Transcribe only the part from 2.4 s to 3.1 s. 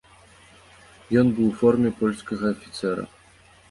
афіцэра.